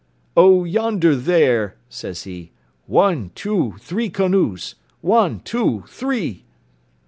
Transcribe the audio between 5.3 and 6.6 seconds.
two, three!"